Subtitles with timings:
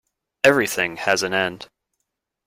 [0.43, 1.69] Everything has an end.